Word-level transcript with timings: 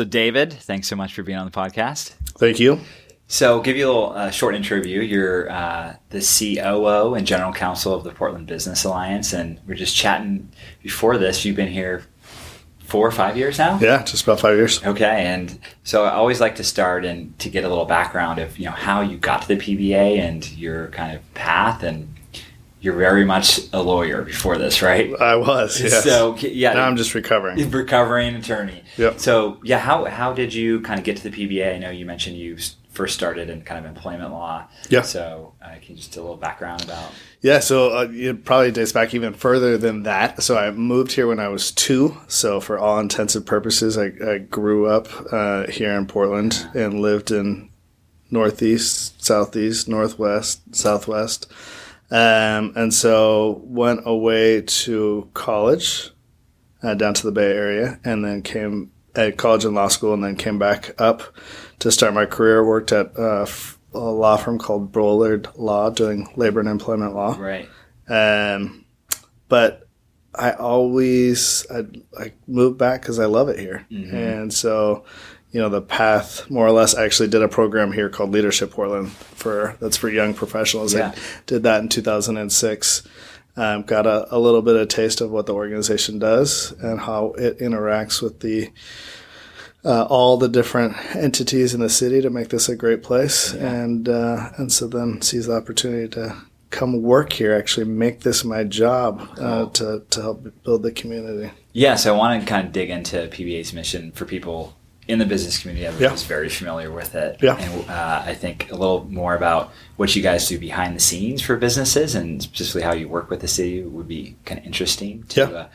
So, 0.00 0.04
David, 0.06 0.54
thanks 0.54 0.88
so 0.88 0.96
much 0.96 1.12
for 1.12 1.22
being 1.22 1.36
on 1.36 1.44
the 1.44 1.50
podcast. 1.50 2.12
Thank 2.38 2.58
you. 2.58 2.80
So, 3.28 3.56
I'll 3.56 3.60
give 3.60 3.76
you 3.76 3.84
a 3.84 3.92
little 3.92 4.12
uh, 4.12 4.30
short 4.30 4.54
interview. 4.54 5.02
You're 5.02 5.50
uh, 5.50 5.96
the 6.08 6.20
COO 6.22 7.12
and 7.12 7.26
General 7.26 7.52
Counsel 7.52 7.92
of 7.92 8.02
the 8.02 8.10
Portland 8.10 8.46
Business 8.46 8.84
Alliance, 8.84 9.34
and 9.34 9.60
we're 9.66 9.74
just 9.74 9.94
chatting 9.94 10.48
before 10.82 11.18
this. 11.18 11.44
You've 11.44 11.56
been 11.56 11.68
here 11.68 12.06
four 12.78 13.06
or 13.06 13.10
five 13.10 13.36
years 13.36 13.58
now. 13.58 13.78
Yeah, 13.78 14.02
just 14.04 14.22
about 14.22 14.40
five 14.40 14.56
years. 14.56 14.82
Okay, 14.82 15.26
and 15.26 15.58
so 15.84 16.04
I 16.04 16.12
always 16.12 16.40
like 16.40 16.54
to 16.54 16.64
start 16.64 17.04
and 17.04 17.38
to 17.40 17.50
get 17.50 17.64
a 17.64 17.68
little 17.68 17.84
background 17.84 18.38
of 18.38 18.58
you 18.58 18.64
know 18.64 18.70
how 18.70 19.02
you 19.02 19.18
got 19.18 19.42
to 19.42 19.48
the 19.48 19.56
PBA 19.58 20.18
and 20.18 20.50
your 20.52 20.88
kind 20.88 21.14
of 21.14 21.34
path 21.34 21.82
and 21.82 22.16
you're 22.80 22.96
very 22.96 23.24
much 23.24 23.60
a 23.72 23.82
lawyer 23.82 24.22
before 24.22 24.56
this, 24.56 24.80
right? 24.82 25.12
I 25.20 25.36
was. 25.36 25.80
Yes. 25.80 26.02
So 26.04 26.36
yeah, 26.36 26.72
now 26.72 26.84
I'm 26.84 26.96
just 26.96 27.14
recovering. 27.14 27.70
Recovering 27.80 28.34
attorney. 28.34 28.82
Yep. 28.96 29.20
So 29.20 29.60
yeah, 29.62 29.78
how 29.78 30.06
how 30.06 30.32
did 30.32 30.54
you 30.54 30.80
kind 30.80 30.98
of 30.98 31.04
get 31.04 31.18
to 31.18 31.28
the 31.28 31.30
PBA? 31.30 31.74
I 31.74 31.78
know 31.78 31.90
you 31.90 32.06
mentioned 32.06 32.36
you 32.36 32.56
first 32.90 33.14
started 33.14 33.48
in 33.48 33.62
kind 33.62 33.84
of 33.84 33.90
employment 33.90 34.32
law. 34.32 34.66
Yeah. 34.88 35.02
So 35.02 35.54
uh, 35.62 35.68
can 35.80 35.90
you 35.90 35.96
just 35.96 36.12
do 36.12 36.20
a 36.20 36.22
little 36.22 36.36
background 36.36 36.82
about? 36.82 37.12
Yeah. 37.40 37.60
So 37.60 37.96
uh, 37.96 38.08
it 38.10 38.44
probably 38.44 38.72
dates 38.72 38.92
back 38.92 39.14
even 39.14 39.32
further 39.34 39.78
than 39.78 40.02
that. 40.02 40.42
So 40.42 40.56
I 40.58 40.70
moved 40.70 41.12
here 41.12 41.26
when 41.26 41.38
I 41.38 41.48
was 41.48 41.70
two. 41.70 42.16
So 42.28 42.60
for 42.60 42.78
all 42.78 42.98
intensive 42.98 43.46
purposes, 43.46 43.96
I, 43.96 44.12
I 44.26 44.38
grew 44.38 44.86
up 44.86 45.08
uh, 45.32 45.66
here 45.68 45.92
in 45.92 46.06
Portland 46.06 46.68
and 46.74 47.00
lived 47.00 47.30
in 47.30 47.70
northeast, 48.30 49.22
southeast, 49.24 49.88
northwest, 49.88 50.74
southwest. 50.74 51.50
Um, 52.10 52.72
and 52.74 52.92
so 52.92 53.62
went 53.64 54.00
away 54.04 54.62
to 54.62 55.30
college 55.32 56.10
uh, 56.82 56.94
down 56.94 57.14
to 57.14 57.22
the 57.22 57.32
Bay 57.32 57.52
Area, 57.52 58.00
and 58.04 58.24
then 58.24 58.42
came 58.42 58.90
at 59.14 59.36
college 59.36 59.64
and 59.64 59.74
law 59.74 59.88
school, 59.88 60.14
and 60.14 60.24
then 60.24 60.36
came 60.36 60.58
back 60.58 61.00
up 61.00 61.22
to 61.78 61.90
start 61.90 62.14
my 62.14 62.26
career. 62.26 62.64
Worked 62.64 62.92
at 62.92 63.16
uh, 63.18 63.46
a 63.92 63.98
law 63.98 64.36
firm 64.36 64.58
called 64.58 64.92
Bullard 64.92 65.48
Law, 65.56 65.90
doing 65.90 66.28
labor 66.36 66.60
and 66.60 66.68
employment 66.68 67.14
law. 67.14 67.36
Right. 67.38 67.68
Um, 68.08 68.84
but 69.48 69.88
I 70.34 70.52
always 70.52 71.66
I, 71.70 71.84
I 72.18 72.32
moved 72.46 72.78
back 72.78 73.02
because 73.02 73.18
I 73.18 73.26
love 73.26 73.48
it 73.48 73.58
here, 73.58 73.86
mm-hmm. 73.90 74.14
and 74.14 74.52
so 74.52 75.04
you 75.52 75.60
know 75.60 75.68
the 75.68 75.82
path 75.82 76.48
more 76.50 76.66
or 76.66 76.70
less. 76.70 76.94
I 76.94 77.04
actually 77.04 77.28
did 77.28 77.42
a 77.42 77.48
program 77.48 77.92
here 77.92 78.08
called 78.08 78.30
Leadership 78.30 78.70
Portland 78.70 79.10
for 79.10 79.76
that's 79.80 79.96
for 79.96 80.08
young 80.08 80.34
professionals. 80.34 80.94
Yeah. 80.94 81.12
I 81.14 81.18
did 81.46 81.62
that 81.64 81.82
in 81.82 81.88
2006. 81.88 83.02
Um, 83.56 83.82
got 83.82 84.06
a, 84.06 84.32
a, 84.34 84.38
little 84.38 84.62
bit 84.62 84.76
of 84.76 84.88
taste 84.88 85.20
of 85.20 85.32
what 85.32 85.46
the 85.46 85.54
organization 85.54 86.20
does 86.20 86.72
and 86.80 87.00
how 87.00 87.32
it 87.32 87.58
interacts 87.58 88.22
with 88.22 88.40
the 88.40 88.70
uh, 89.84 90.04
all 90.04 90.36
the 90.36 90.48
different 90.48 90.96
entities 91.16 91.74
in 91.74 91.80
the 91.80 91.88
city 91.88 92.20
to 92.22 92.30
make 92.30 92.50
this 92.50 92.68
a 92.68 92.76
great 92.76 93.02
place. 93.02 93.52
Yeah. 93.52 93.72
And 93.72 94.08
uh, 94.08 94.50
and 94.56 94.72
so 94.72 94.86
then 94.86 95.20
sees 95.20 95.46
the 95.46 95.56
opportunity 95.56 96.08
to 96.10 96.36
come 96.70 97.02
work 97.02 97.32
here, 97.32 97.52
actually 97.52 97.86
make 97.86 98.20
this 98.20 98.44
my 98.44 98.62
job 98.62 99.28
uh, 99.38 99.66
to 99.66 100.04
to 100.10 100.22
help 100.22 100.46
build 100.62 100.84
the 100.84 100.92
community. 100.92 101.50
Yeah, 101.72 101.96
so 101.96 102.14
I 102.14 102.18
want 102.18 102.40
to 102.40 102.46
kind 102.46 102.66
of 102.66 102.72
dig 102.72 102.90
into 102.90 103.16
PBA's 103.28 103.72
mission 103.72 104.12
for 104.12 104.24
people 104.24 104.76
in 105.08 105.18
the 105.18 105.26
business 105.26 105.58
community, 105.58 105.86
everyone's 105.86 106.22
yeah. 106.22 106.28
very 106.28 106.48
familiar 106.48 106.90
with 106.90 107.14
it. 107.14 107.38
Yeah. 107.42 107.56
And 107.56 107.90
uh, 107.90 108.22
I 108.24 108.34
think 108.34 108.70
a 108.70 108.76
little 108.76 109.04
more 109.10 109.34
about 109.34 109.72
what 109.96 110.14
you 110.14 110.22
guys 110.22 110.48
do 110.48 110.58
behind 110.58 110.94
the 110.94 111.00
scenes 111.00 111.42
for 111.42 111.56
businesses 111.56 112.14
and 112.14 112.42
specifically 112.42 112.82
how 112.82 112.92
you 112.92 113.08
work 113.08 113.28
with 113.28 113.40
the 113.40 113.48
city 113.48 113.82
would 113.82 114.06
be 114.06 114.36
kind 114.44 114.60
of 114.60 114.66
interesting 114.66 115.24
to 115.30 115.40
yeah. 115.40 115.46
uh, 115.46 115.68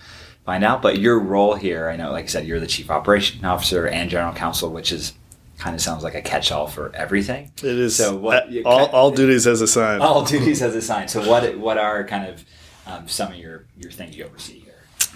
find 0.45 0.63
out. 0.63 0.81
But 0.81 0.99
your 0.99 1.19
role 1.19 1.55
here, 1.55 1.89
I 1.89 1.97
know, 1.97 2.11
like 2.11 2.25
I 2.25 2.27
said, 2.27 2.47
you're 2.47 2.59
the 2.59 2.67
chief 2.67 2.89
operation 2.89 3.43
officer 3.43 3.87
and 3.87 4.09
general 4.09 4.33
counsel, 4.33 4.71
which 4.71 4.91
is 4.91 5.13
kind 5.57 5.75
of 5.75 5.81
sounds 5.81 6.03
like 6.03 6.15
a 6.15 6.21
catch-all 6.21 6.67
for 6.67 6.95
everything. 6.95 7.51
It 7.57 7.65
is. 7.65 7.95
So 7.95 8.15
what? 8.15 8.53
Uh, 8.53 8.61
all, 8.65 8.85
all 8.87 9.11
duties 9.11 9.47
as 9.47 9.61
assigned. 9.61 10.01
All 10.01 10.23
duties 10.23 10.61
as 10.61 10.75
assigned. 10.75 11.09
So 11.09 11.27
what? 11.27 11.57
What 11.57 11.77
are 11.77 12.03
kind 12.05 12.29
of 12.29 12.45
um, 12.85 13.07
some 13.07 13.31
of 13.31 13.37
your 13.37 13.65
your 13.77 13.91
things 13.91 14.15
you 14.15 14.25
oversee? 14.25 14.64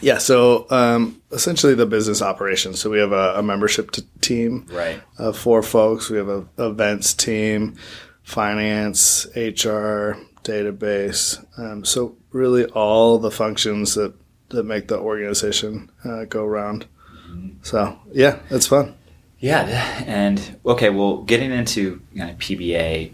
Yeah, 0.01 0.17
so 0.17 0.65
um, 0.69 1.21
essentially 1.31 1.75
the 1.75 1.85
business 1.85 2.21
operations. 2.21 2.79
So 2.79 2.89
we 2.89 2.99
have 2.99 3.11
a, 3.11 3.35
a 3.37 3.43
membership 3.43 3.91
t- 3.91 4.03
team, 4.21 4.65
right? 4.71 5.01
Of 5.17 5.37
four 5.37 5.61
folks. 5.61 6.09
We 6.09 6.17
have 6.17 6.29
a 6.29 6.47
events 6.57 7.13
team, 7.13 7.75
finance, 8.23 9.25
HR, 9.35 10.17
database. 10.43 11.43
Um, 11.57 11.83
so 11.83 12.15
really 12.31 12.65
all 12.65 13.17
the 13.17 13.31
functions 13.31 13.95
that 13.95 14.13
that 14.49 14.63
make 14.63 14.87
the 14.87 14.97
organization 14.97 15.91
uh, 16.03 16.25
go 16.25 16.43
around. 16.43 16.87
Mm-hmm. 17.27 17.63
So 17.63 17.99
yeah, 18.11 18.39
it's 18.49 18.67
fun. 18.67 18.95
Yeah, 19.39 20.03
and 20.05 20.59
okay, 20.65 20.89
well, 20.89 21.21
getting 21.21 21.51
into 21.51 22.01
you 22.11 22.25
know, 22.25 22.33
PBA, 22.33 23.13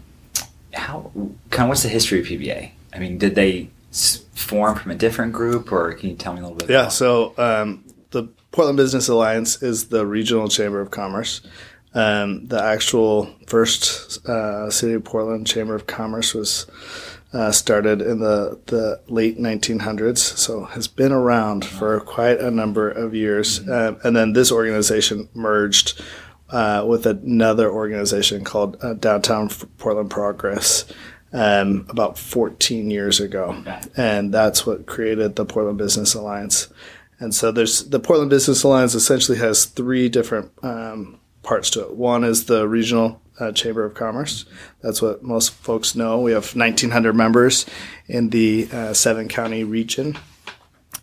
how 0.74 1.12
kind 1.50 1.64
of 1.64 1.68
what's 1.68 1.82
the 1.84 1.88
history 1.88 2.20
of 2.20 2.26
PBA? 2.26 2.72
I 2.92 2.98
mean, 2.98 3.18
did 3.18 3.36
they 3.36 3.70
formed 4.36 4.80
from 4.80 4.92
a 4.92 4.94
different 4.94 5.32
group, 5.32 5.72
or 5.72 5.92
can 5.94 6.10
you 6.10 6.14
tell 6.14 6.34
me 6.34 6.40
a 6.40 6.42
little 6.42 6.58
bit? 6.58 6.70
Yeah, 6.70 6.88
so 6.88 7.34
um, 7.38 7.84
the 8.10 8.24
Portland 8.52 8.76
Business 8.76 9.08
Alliance 9.08 9.62
is 9.62 9.88
the 9.88 10.06
regional 10.06 10.48
chamber 10.48 10.80
of 10.80 10.90
commerce. 10.90 11.40
Um, 11.94 12.46
the 12.46 12.62
actual 12.62 13.34
first 13.46 14.24
uh, 14.28 14.70
City 14.70 14.92
of 14.92 15.04
Portland 15.04 15.46
Chamber 15.46 15.74
of 15.74 15.86
Commerce 15.86 16.34
was 16.34 16.66
uh, 17.32 17.50
started 17.50 18.02
in 18.02 18.20
the, 18.20 18.60
the 18.66 19.00
late 19.08 19.38
1900s, 19.38 20.18
so 20.18 20.64
has 20.64 20.86
been 20.86 21.12
around 21.12 21.64
for 21.64 21.98
quite 22.00 22.38
a 22.38 22.50
number 22.50 22.90
of 22.90 23.14
years. 23.14 23.60
Mm-hmm. 23.60 23.72
Um, 23.72 24.00
and 24.04 24.14
then 24.16 24.34
this 24.34 24.52
organization 24.52 25.30
merged 25.32 26.02
uh, 26.50 26.84
with 26.86 27.06
another 27.06 27.70
organization 27.70 28.44
called 28.44 28.76
uh, 28.82 28.92
Downtown 28.92 29.48
Portland 29.78 30.10
Progress 30.10 30.84
um, 31.32 31.86
about 31.88 32.18
14 32.18 32.90
years 32.90 33.20
ago. 33.20 33.62
And 33.96 34.32
that's 34.32 34.66
what 34.66 34.86
created 34.86 35.36
the 35.36 35.44
Portland 35.44 35.78
Business 35.78 36.14
Alliance. 36.14 36.68
And 37.18 37.34
so 37.34 37.50
there's 37.50 37.84
the 37.84 38.00
Portland 38.00 38.30
Business 38.30 38.62
Alliance 38.62 38.94
essentially 38.94 39.38
has 39.38 39.64
three 39.64 40.08
different 40.08 40.52
um, 40.62 41.18
parts 41.42 41.70
to 41.70 41.82
it. 41.82 41.94
One 41.94 42.24
is 42.24 42.44
the 42.44 42.68
regional 42.68 43.20
uh, 43.38 43.52
Chamber 43.52 43.84
of 43.84 43.94
Commerce. 43.94 44.44
That's 44.82 45.00
what 45.00 45.22
most 45.22 45.52
folks 45.52 45.94
know. 45.94 46.20
We 46.20 46.32
have 46.32 46.54
1,900 46.54 47.14
members 47.14 47.66
in 48.06 48.30
the 48.30 48.68
uh, 48.72 48.92
seven 48.92 49.28
county 49.28 49.64
region. 49.64 50.18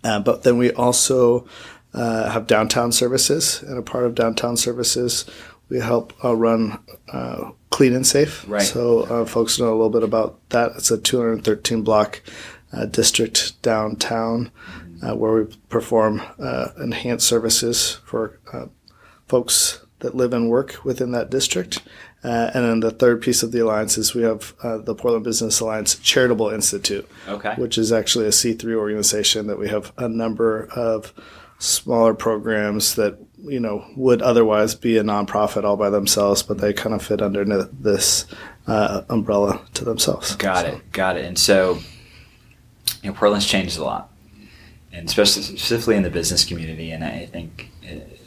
Uh, 0.03 0.19
but 0.19 0.43
then 0.43 0.57
we 0.57 0.71
also 0.71 1.47
uh, 1.93 2.29
have 2.29 2.47
downtown 2.47 2.91
services, 2.91 3.61
and 3.63 3.77
a 3.77 3.81
part 3.81 4.03
of 4.03 4.15
downtown 4.15 4.57
services, 4.57 5.25
we 5.69 5.79
help 5.79 6.13
uh, 6.23 6.35
run 6.35 6.79
uh, 7.11 7.51
clean 7.69 7.93
and 7.93 8.05
safe. 8.05 8.45
Right. 8.47 8.61
So 8.61 9.01
uh, 9.01 9.25
folks 9.25 9.59
know 9.59 9.69
a 9.69 9.75
little 9.75 9.89
bit 9.89 10.03
about 10.03 10.37
that. 10.49 10.73
It's 10.77 10.91
a 10.91 10.97
213 10.97 11.81
block 11.81 12.21
uh, 12.71 12.85
district 12.85 13.61
downtown 13.61 14.51
uh, 15.01 15.15
where 15.15 15.33
we 15.33 15.55
perform 15.69 16.21
uh, 16.39 16.69
enhanced 16.81 17.27
services 17.27 17.99
for 18.05 18.39
uh, 18.51 18.65
folks 19.27 19.81
that 19.99 20.15
live 20.15 20.33
and 20.33 20.49
work 20.49 20.83
within 20.83 21.11
that 21.11 21.29
district. 21.29 21.81
Uh, 22.23 22.51
and 22.53 22.63
then 22.63 22.79
the 22.79 22.91
third 22.91 23.21
piece 23.21 23.43
of 23.43 23.51
the 23.51 23.59
alliance 23.59 23.97
is 23.97 24.13
we 24.13 24.23
have 24.23 24.53
the 24.61 24.95
Portland 24.95 25.25
Business 25.25 25.59
Alliance 25.59 25.95
Charitable 25.95 26.49
Institute, 26.49 27.09
okay. 27.27 27.53
which 27.55 27.77
is 27.77 27.91
actually 27.91 28.25
a 28.25 28.29
C3 28.29 28.75
organization 28.75 29.47
that 29.47 29.59
we 29.59 29.67
have 29.67 29.91
a 29.97 30.07
number 30.07 30.69
of 30.75 31.13
smaller 31.59 32.13
programs 32.13 32.95
that 32.95 33.17
you 33.43 33.59
know 33.59 33.85
would 33.95 34.21
otherwise 34.21 34.75
be 34.75 34.97
a 34.97 35.03
nonprofit 35.03 35.63
all 35.63 35.77
by 35.77 35.89
themselves, 35.89 36.43
but 36.43 36.59
they 36.59 36.73
kind 36.73 36.95
of 36.95 37.03
fit 37.03 37.21
under 37.21 37.43
this 37.63 38.25
uh, 38.67 39.01
umbrella 39.09 39.61
to 39.73 39.85
themselves. 39.85 40.35
Got 40.35 40.65
so. 40.65 40.71
it, 40.73 40.91
got 40.91 41.17
it. 41.17 41.25
And 41.25 41.37
so, 41.37 41.79
you 43.01 43.09
know, 43.09 43.13
Portland's 43.13 43.45
changed 43.45 43.77
a 43.77 43.83
lot, 43.83 44.09
and 44.91 45.07
especially 45.07 45.43
specifically 45.43 45.95
in 45.95 46.03
the 46.03 46.09
business 46.09 46.45
community. 46.45 46.91
And 46.91 47.03
I 47.03 47.25
think 47.25 47.69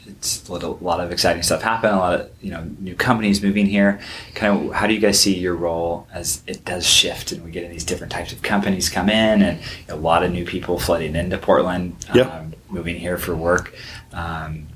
it's 0.07 0.47
a, 0.47 0.53
little, 0.53 0.77
a 0.79 0.83
lot 0.83 0.99
of 0.99 1.11
exciting 1.11 1.43
stuff 1.43 1.61
happen. 1.61 1.93
A 1.93 1.97
lot 1.97 2.19
of 2.19 2.29
you 2.41 2.51
know 2.51 2.63
new 2.79 2.95
companies 2.95 3.41
moving 3.41 3.65
here. 3.65 3.99
Kind 4.35 4.69
of, 4.69 4.73
how 4.73 4.87
do 4.87 4.93
you 4.93 4.99
guys 4.99 5.19
see 5.19 5.37
your 5.37 5.55
role 5.55 6.07
as 6.13 6.43
it 6.47 6.63
does 6.65 6.85
shift, 6.87 7.31
and 7.31 7.43
we 7.43 7.51
get 7.51 7.63
in 7.63 7.71
these 7.71 7.83
different 7.83 8.11
types 8.11 8.31
of 8.31 8.41
companies 8.41 8.89
come 8.89 9.09
in, 9.09 9.41
and 9.41 9.59
a 9.89 9.95
lot 9.95 10.23
of 10.23 10.31
new 10.31 10.45
people 10.45 10.79
flooding 10.79 11.15
into 11.15 11.37
Portland, 11.37 11.95
yeah. 12.13 12.23
um, 12.23 12.53
moving 12.69 12.95
here 12.97 13.17
for 13.17 13.35
work. 13.35 13.75
Um, 14.13 14.67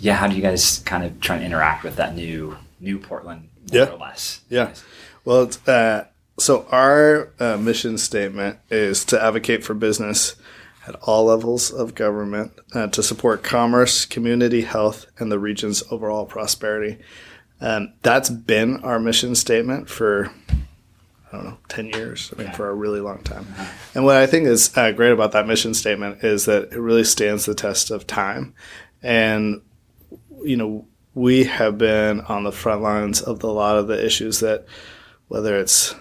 yeah, 0.00 0.14
how 0.14 0.26
do 0.26 0.36
you 0.36 0.42
guys 0.42 0.80
kind 0.80 1.04
of 1.04 1.20
try 1.20 1.36
and 1.36 1.44
interact 1.44 1.84
with 1.84 1.96
that 1.96 2.14
new 2.14 2.56
new 2.80 2.98
Portland 2.98 3.48
more 3.72 3.84
yeah. 3.84 3.90
or 3.90 3.98
less? 3.98 4.40
Yeah. 4.48 4.74
Well, 5.24 5.50
uh, 5.66 6.04
so 6.38 6.66
our 6.70 7.30
uh, 7.38 7.56
mission 7.56 7.98
statement 7.98 8.58
is 8.70 9.04
to 9.06 9.22
advocate 9.22 9.64
for 9.64 9.74
business 9.74 10.34
at 10.86 10.96
all 11.02 11.24
levels 11.24 11.70
of 11.70 11.94
government 11.94 12.52
uh, 12.74 12.88
to 12.88 13.02
support 13.02 13.42
commerce, 13.42 14.04
community 14.04 14.62
health, 14.62 15.06
and 15.18 15.30
the 15.30 15.38
region's 15.38 15.82
overall 15.90 16.26
prosperity. 16.26 16.98
And 17.60 17.92
that's 18.02 18.30
been 18.30 18.82
our 18.82 18.98
mission 18.98 19.34
statement 19.36 19.88
for 19.88 20.32
I 21.32 21.36
don't 21.36 21.44
know, 21.44 21.58
10 21.68 21.88
years, 21.88 22.30
I 22.34 22.38
mean, 22.38 22.46
yeah. 22.48 22.52
for 22.52 22.68
a 22.68 22.74
really 22.74 23.00
long 23.00 23.22
time. 23.22 23.46
Uh-huh. 23.52 23.72
And 23.94 24.04
what 24.04 24.16
I 24.16 24.26
think 24.26 24.46
is 24.46 24.76
uh, 24.76 24.92
great 24.92 25.12
about 25.12 25.32
that 25.32 25.46
mission 25.46 25.72
statement 25.72 26.22
is 26.22 26.44
that 26.44 26.72
it 26.72 26.78
really 26.78 27.04
stands 27.04 27.46
the 27.46 27.54
test 27.54 27.90
of 27.90 28.06
time. 28.06 28.54
And 29.02 29.62
you 30.44 30.56
know, 30.56 30.86
we 31.14 31.44
have 31.44 31.78
been 31.78 32.20
on 32.22 32.44
the 32.44 32.52
front 32.52 32.82
lines 32.82 33.20
of 33.20 33.42
a 33.42 33.46
lot 33.46 33.76
of 33.76 33.86
the 33.86 34.04
issues 34.04 34.40
that, 34.40 34.66
whether 35.28 35.58
it's 35.58 35.94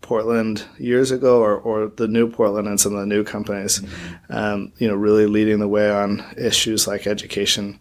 Portland 0.00 0.64
years 0.78 1.10
ago 1.10 1.40
or, 1.40 1.56
or 1.58 1.88
the 1.88 2.08
new 2.08 2.28
Portland 2.28 2.66
and 2.66 2.80
some 2.80 2.94
of 2.94 3.00
the 3.00 3.06
new 3.06 3.22
companies, 3.22 3.82
um, 4.28 4.72
you 4.78 4.88
know, 4.88 4.94
really 4.94 5.26
leading 5.26 5.60
the 5.60 5.68
way 5.68 5.90
on 5.90 6.24
issues 6.36 6.86
like 6.86 7.06
education, 7.06 7.78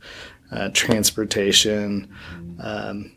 uh, 0.52 0.70
transportation, 0.74 2.14
um, 2.60 3.12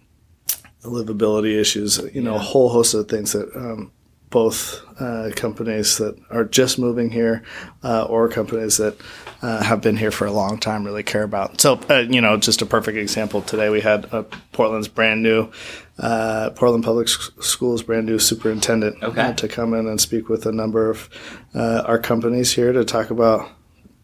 livability 0.82 1.58
issues, 1.60 2.00
you 2.14 2.22
know, 2.22 2.36
a 2.36 2.38
whole 2.38 2.68
host 2.68 2.94
of 2.94 3.08
things 3.08 3.32
that 3.32 3.54
um, 3.56 3.92
both 4.32 4.82
uh, 4.98 5.30
companies 5.36 5.98
that 5.98 6.18
are 6.30 6.44
just 6.44 6.78
moving 6.78 7.10
here 7.10 7.44
uh, 7.84 8.04
or 8.04 8.28
companies 8.28 8.78
that 8.78 8.96
uh, 9.42 9.62
have 9.62 9.80
been 9.80 9.96
here 9.96 10.10
for 10.10 10.26
a 10.26 10.32
long 10.32 10.58
time 10.58 10.84
really 10.84 11.02
care 11.02 11.22
about. 11.22 11.60
So, 11.60 11.78
uh, 11.88 11.98
you 11.98 12.20
know, 12.20 12.36
just 12.36 12.62
a 12.62 12.66
perfect 12.66 12.98
example 12.98 13.42
today, 13.42 13.68
we 13.68 13.80
had 13.80 14.10
Portland's 14.52 14.88
brand 14.88 15.22
new, 15.22 15.50
uh, 15.98 16.50
Portland 16.50 16.82
Public 16.82 17.08
Schools 17.08 17.82
brand 17.82 18.06
new 18.06 18.18
superintendent 18.18 19.02
uh, 19.02 19.08
okay. 19.08 19.34
to 19.34 19.48
come 19.48 19.74
in 19.74 19.86
and 19.86 20.00
speak 20.00 20.28
with 20.28 20.46
a 20.46 20.52
number 20.52 20.90
of 20.90 21.08
our 21.54 21.98
companies 21.98 22.52
here 22.52 22.72
to 22.72 22.84
talk 22.84 23.10
about 23.10 23.48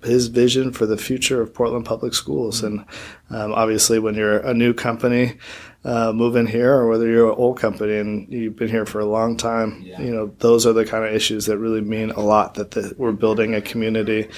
his 0.03 0.29
vision 0.29 0.73
for 0.73 0.87
the 0.87 0.97
future 0.97 1.41
of 1.41 1.53
Portland 1.53 1.85
Public 1.85 2.15
Schools. 2.15 2.63
And 2.63 2.85
um, 3.31 3.53
obviously, 3.53 3.99
when 3.99 4.15
you're 4.15 4.39
a 4.39 4.55
new 4.55 4.73
company, 4.73 5.37
uh, 5.85 6.13
moving 6.13 6.47
here 6.47 6.75
or 6.75 6.89
whether 6.89 7.09
you're 7.09 7.31
an 7.31 7.39
old 7.39 7.59
company 7.59 7.97
and 7.97 8.29
you've 8.33 8.57
been 8.57 8.69
here 8.69 8.85
for 8.85 9.01
a 9.01 9.07
long 9.07 9.37
time, 9.37 9.81
yeah. 9.81 10.01
you 10.01 10.13
know, 10.13 10.35
those 10.41 10.67
are 10.67 10.73
the 10.73 10.85
kind 10.85 11.05
of 11.05 11.15
issues 11.15 11.47
that 11.47 11.59
really 11.59 11.81
mean 11.81 12.11
a 12.11 12.21
lot 12.21 12.55
that 12.55 12.73
the, 12.73 12.95
we're 12.99 13.13
building 13.13 13.55
a 13.55 13.61
community 13.61 14.29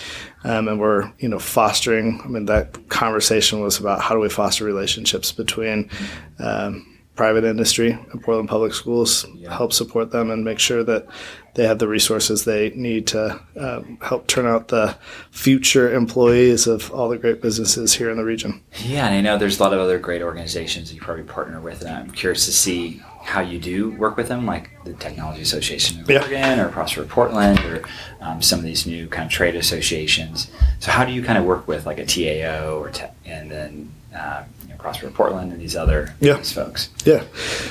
um, 0.44 0.68
and 0.68 0.78
we're, 0.78 1.10
you 1.18 1.28
know, 1.28 1.38
fostering. 1.38 2.20
I 2.24 2.28
mean, 2.28 2.44
that 2.46 2.88
conversation 2.88 3.60
was 3.60 3.78
about 3.78 4.00
how 4.00 4.14
do 4.14 4.20
we 4.20 4.28
foster 4.28 4.64
relationships 4.64 5.32
between 5.32 5.90
um, 6.38 6.89
private 7.14 7.44
industry 7.44 7.90
and 7.90 8.22
Portland 8.22 8.48
Public 8.48 8.72
Schools, 8.72 9.26
yeah. 9.34 9.54
help 9.54 9.72
support 9.72 10.10
them 10.10 10.30
and 10.30 10.44
make 10.44 10.58
sure 10.58 10.82
that 10.84 11.06
they 11.54 11.66
have 11.66 11.78
the 11.78 11.88
resources 11.88 12.44
they 12.44 12.70
need 12.70 13.08
to 13.08 13.40
um, 13.58 13.98
help 14.00 14.26
turn 14.26 14.46
out 14.46 14.68
the 14.68 14.96
future 15.30 15.92
employees 15.92 16.66
of 16.66 16.90
all 16.92 17.08
the 17.08 17.18
great 17.18 17.42
businesses 17.42 17.92
here 17.92 18.10
in 18.10 18.16
the 18.16 18.24
region. 18.24 18.62
Yeah, 18.84 19.06
and 19.06 19.14
I 19.14 19.20
know 19.20 19.36
there's 19.36 19.58
a 19.58 19.62
lot 19.62 19.72
of 19.72 19.80
other 19.80 19.98
great 19.98 20.22
organizations 20.22 20.88
that 20.88 20.94
you 20.94 21.00
probably 21.00 21.24
partner 21.24 21.60
with, 21.60 21.82
and 21.82 21.90
I'm 21.90 22.10
curious 22.10 22.46
to 22.46 22.52
see 22.52 23.02
how 23.22 23.40
you 23.40 23.58
do 23.58 23.90
work 23.92 24.16
with 24.16 24.28
them, 24.28 24.46
like 24.46 24.70
the 24.84 24.94
Technology 24.94 25.42
Association 25.42 26.00
of 26.00 26.08
yeah. 26.08 26.20
Oregon 26.20 26.58
or 26.58 26.68
Prosper 26.70 27.04
Portland 27.04 27.58
or 27.60 27.82
um, 28.20 28.40
some 28.40 28.58
of 28.58 28.64
these 28.64 28.86
new 28.86 29.08
kind 29.08 29.26
of 29.26 29.30
trade 29.30 29.56
associations. 29.56 30.50
So 30.78 30.90
how 30.90 31.04
do 31.04 31.12
you 31.12 31.22
kind 31.22 31.36
of 31.36 31.44
work 31.44 31.68
with 31.68 31.84
like 31.84 31.98
a 31.98 32.06
TAO 32.06 32.78
or 32.78 32.90
te- 32.90 33.04
and 33.26 33.50
then 33.50 33.92
know, 34.12 34.44
Prosper 34.80 35.10
Portland 35.10 35.52
and 35.52 35.60
these 35.60 35.76
other 35.76 36.14
yeah. 36.20 36.34
these 36.34 36.52
folks? 36.52 36.90
Yeah. 37.04 37.24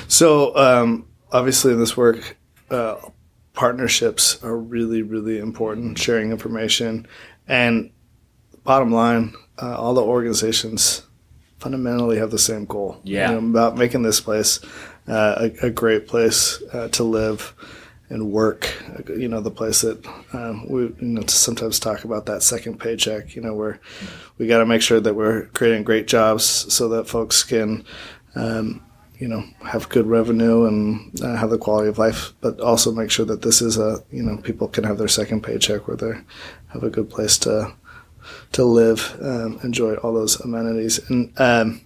So 0.08 0.56
um, 0.56 1.06
obviously 1.32 1.72
in 1.72 1.80
this 1.80 1.96
work, 1.96 2.36
uh, 2.70 2.96
partnerships 3.52 4.42
are 4.42 4.56
really, 4.56 5.02
really 5.02 5.38
important, 5.38 5.98
sharing 5.98 6.30
information. 6.30 7.06
And 7.48 7.90
bottom 8.64 8.92
line, 8.92 9.34
uh, 9.60 9.76
all 9.76 9.94
the 9.94 10.02
organizations 10.02 11.02
fundamentally 11.58 12.18
have 12.18 12.30
the 12.30 12.38
same 12.38 12.64
goal. 12.64 13.00
Yeah. 13.04 13.32
You 13.32 13.40
know, 13.40 13.48
about 13.48 13.76
making 13.76 14.02
this 14.02 14.20
place 14.20 14.60
uh, 15.06 15.50
a, 15.62 15.66
a, 15.66 15.70
great 15.70 16.06
place 16.06 16.62
uh, 16.72 16.88
to 16.88 17.04
live 17.04 17.54
and 18.10 18.30
work. 18.30 18.68
You 19.08 19.28
know, 19.28 19.40
the 19.40 19.50
place 19.50 19.80
that 19.80 20.04
um, 20.32 20.68
we 20.68 20.82
you 20.82 20.94
know 21.00 21.22
sometimes 21.26 21.78
talk 21.78 22.04
about 22.04 22.26
that 22.26 22.42
second 22.42 22.78
paycheck. 22.78 23.34
You 23.34 23.42
know, 23.42 23.54
where 23.54 23.80
we 24.36 24.46
got 24.46 24.58
to 24.58 24.66
make 24.66 24.82
sure 24.82 25.00
that 25.00 25.14
we're 25.14 25.46
creating 25.46 25.84
great 25.84 26.06
jobs 26.06 26.44
so 26.44 26.88
that 26.90 27.08
folks 27.08 27.42
can 27.42 27.84
um, 28.34 28.84
you 29.18 29.28
know 29.28 29.44
have 29.62 29.88
good 29.88 30.06
revenue 30.06 30.66
and 30.66 31.20
uh, 31.22 31.36
have 31.36 31.50
the 31.50 31.58
quality 31.58 31.88
of 31.88 31.98
life, 31.98 32.32
but 32.40 32.60
also 32.60 32.92
make 32.92 33.10
sure 33.10 33.26
that 33.26 33.42
this 33.42 33.62
is 33.62 33.78
a 33.78 34.02
you 34.10 34.22
know 34.22 34.36
people 34.38 34.66
can 34.68 34.84
have 34.84 34.98
their 34.98 35.08
second 35.08 35.42
paycheck 35.42 35.86
where 35.86 35.96
they 35.96 36.12
have 36.68 36.82
a 36.82 36.90
good 36.90 37.08
place 37.08 37.38
to 37.38 37.72
to 38.52 38.64
live, 38.64 39.16
um, 39.22 39.58
enjoy 39.62 39.94
all 39.96 40.12
those 40.12 40.40
amenities, 40.40 40.98
and 41.10 41.32
um, 41.40 41.80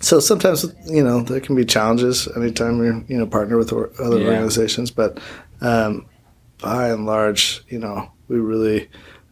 so 0.00 0.20
sometimes 0.20 0.66
you 0.86 1.02
know 1.02 1.22
there 1.22 1.40
can 1.40 1.56
be 1.56 1.64
challenges 1.64 2.28
anytime 2.36 2.78
you're 2.78 3.02
you 3.08 3.18
know 3.18 3.26
partner 3.26 3.56
with 3.56 3.72
or, 3.72 3.90
other 3.98 4.18
yeah. 4.18 4.26
organizations, 4.26 4.90
but 4.90 5.18
um, 5.60 6.06
by 6.62 6.88
and 6.88 7.06
large, 7.06 7.62
you 7.68 7.78
know 7.78 8.10
we 8.28 8.38
really 8.38 8.88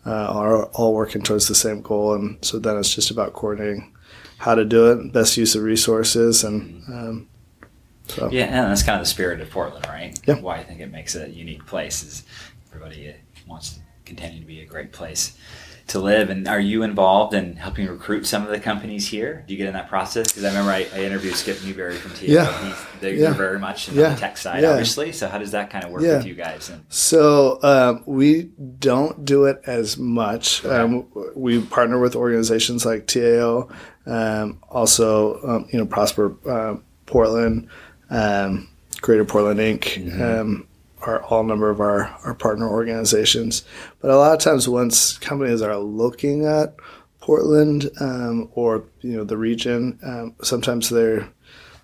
uh, 0.06 0.10
are 0.10 0.64
all 0.66 0.94
working 0.94 1.22
towards 1.22 1.48
the 1.48 1.54
same 1.54 1.82
goal, 1.82 2.14
and 2.14 2.44
so 2.44 2.58
then 2.58 2.76
it's 2.76 2.94
just 2.94 3.10
about 3.10 3.32
coordinating 3.32 3.92
how 4.38 4.54
to 4.54 4.64
do 4.64 4.90
it, 4.90 5.12
best 5.12 5.36
use 5.36 5.54
of 5.54 5.62
resources, 5.62 6.44
and 6.44 6.82
um, 6.88 7.28
so. 8.08 8.30
Yeah, 8.30 8.44
and 8.44 8.70
that's 8.70 8.82
kind 8.82 9.00
of 9.00 9.06
the 9.06 9.10
spirit 9.10 9.40
of 9.40 9.50
Portland, 9.50 9.86
right? 9.88 10.18
Yeah. 10.26 10.40
Why 10.40 10.56
I 10.56 10.64
think 10.64 10.80
it 10.80 10.92
makes 10.92 11.14
it 11.14 11.28
a 11.28 11.32
unique 11.32 11.64
place 11.66 12.02
is 12.02 12.24
everybody 12.72 13.14
wants 13.46 13.74
to 13.74 13.80
continue 14.04 14.40
to 14.40 14.46
be 14.46 14.60
a 14.60 14.66
great 14.66 14.92
place 14.92 15.38
to 15.86 15.98
live. 15.98 16.30
And 16.30 16.48
are 16.48 16.60
you 16.60 16.82
involved 16.82 17.34
in 17.34 17.56
helping 17.56 17.86
recruit 17.86 18.26
some 18.26 18.42
of 18.42 18.48
the 18.48 18.58
companies 18.58 19.06
here? 19.08 19.44
Do 19.46 19.52
you 19.52 19.58
get 19.58 19.66
in 19.66 19.74
that 19.74 19.88
process? 19.88 20.28
Because 20.28 20.44
I 20.44 20.48
remember 20.48 20.70
I, 20.70 20.86
I, 20.94 21.04
interviewed 21.04 21.34
Skip 21.34 21.62
Newberry 21.62 21.96
from 21.96 22.12
TAO. 22.12 22.26
Yeah. 22.26 22.76
they're, 23.00 23.14
yeah. 23.14 23.32
very 23.32 23.58
much 23.58 23.90
yeah. 23.90 24.06
on 24.06 24.12
the 24.14 24.20
tech 24.20 24.36
side, 24.38 24.62
yeah. 24.62 24.70
obviously. 24.70 25.12
So 25.12 25.28
how 25.28 25.38
does 25.38 25.50
that 25.50 25.70
kind 25.70 25.84
of 25.84 25.90
work 25.90 26.02
with 26.02 26.26
you 26.26 26.34
guys? 26.34 26.70
And- 26.70 26.84
so 26.88 27.58
um, 27.62 28.02
we 28.06 28.44
don't 28.78 29.24
do 29.24 29.44
it 29.44 29.60
as 29.66 29.98
much. 29.98 30.64
Okay. 30.64 30.74
Um, 30.74 31.06
we 31.34 31.60
partner 31.60 31.98
with 31.98 32.16
organizations 32.16 32.86
like 32.86 33.06
TAO, 33.06 33.68
um, 34.06 34.58
also 34.68 35.40
um, 35.42 35.68
you 35.70 35.78
know 35.78 35.86
Prosper 35.86 36.36
uh, 36.48 36.76
Portland 37.06 37.68
um, 38.10 38.68
Greater 39.00 39.24
Portland 39.24 39.60
Inc. 39.60 39.80
Mm-hmm. 39.82 40.22
Um, 40.22 40.66
are 41.06 41.22
all 41.24 41.42
number 41.42 41.70
of 41.70 41.80
our, 41.80 42.14
our 42.24 42.34
partner 42.34 42.68
organizations. 42.68 43.64
But 44.00 44.10
a 44.10 44.16
lot 44.16 44.34
of 44.34 44.40
times, 44.40 44.68
once 44.68 45.18
companies 45.18 45.62
are 45.62 45.76
looking 45.76 46.46
at 46.46 46.74
Portland 47.20 47.90
um, 48.00 48.50
or 48.54 48.84
you 49.00 49.16
know 49.16 49.24
the 49.24 49.36
region, 49.36 49.98
um, 50.02 50.34
sometimes 50.42 50.90
they're 50.90 51.28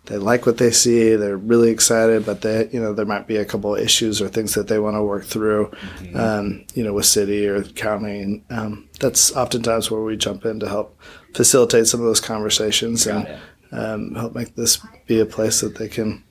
they 0.07 0.17
like 0.17 0.47
what 0.47 0.59
they 0.59 0.71
see. 0.71 1.15
They're 1.15 1.37
really 1.37 1.71
excited, 1.71 2.25
but 2.25 2.41
they 2.43 2.69
you 2.73 2.81
know 2.81 2.93
there 2.93 3.07
might 3.07 3.27
be 3.27 3.37
a 3.37 3.45
couple 3.45 3.75
of 3.75 3.83
issues 3.83 4.21
or 4.21 4.29
things 4.29 4.55
that 4.55 4.69
they 4.69 4.79
want 4.79 4.97
to 4.97 5.03
work 5.03 5.25
through, 5.25 5.67
mm-hmm. 5.71 6.17
um, 6.17 6.65
you 6.75 6.83
know, 6.83 6.93
with 6.93 7.07
city 7.07 7.47
or 7.47 7.63
county. 7.63 8.21
And 8.21 8.45
um, 8.51 8.89
that's 8.99 9.35
oftentimes 9.37 9.91
where 9.91 10.03
we 10.03 10.17
jump 10.17 10.45
in 10.45 10.61
to 10.61 10.69
help 10.69 10.99
facilitate 11.35 11.87
some 11.87 12.01
of 12.01 12.07
those 12.07 12.21
conversations 12.21 13.07
Got 13.07 13.29
and 13.29 13.41
um, 13.73 14.15
help 14.15 14.35
make 14.35 14.55
this 14.57 14.79
be 15.07 15.21
a 15.21 15.27
place 15.27 15.61
that 15.61 15.77
they 15.77 15.89
can 15.89 16.25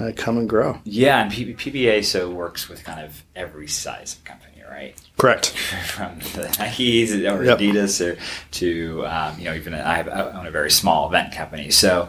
uh, 0.00 0.12
come 0.16 0.38
and 0.38 0.48
grow. 0.48 0.78
Yeah, 0.84 1.22
and 1.22 1.32
P- 1.32 1.54
PBA 1.54 2.04
so 2.04 2.30
works 2.30 2.68
with 2.68 2.84
kind 2.84 3.04
of 3.04 3.22
every 3.36 3.68
size 3.68 4.14
of 4.14 4.24
company, 4.24 4.62
right? 4.70 5.00
Correct. 5.18 5.50
From 5.86 6.18
the 6.18 6.48
Nikes 6.58 7.10
or 7.10 7.44
yep. 7.44 7.58
Adidas 7.58 8.04
or 8.04 8.18
to 8.52 9.06
um, 9.06 9.38
you 9.38 9.44
know 9.44 9.54
even 9.54 9.74
I, 9.74 9.96
have, 9.96 10.08
I 10.08 10.30
own 10.32 10.46
a 10.46 10.50
very 10.50 10.70
small 10.70 11.08
event 11.08 11.34
company, 11.34 11.70
so 11.70 12.08